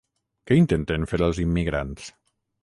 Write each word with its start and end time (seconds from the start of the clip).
Què 0.51 0.55
intenten 0.59 1.05
fer 1.11 1.19
els 1.27 1.43
immigrants? 1.45 2.09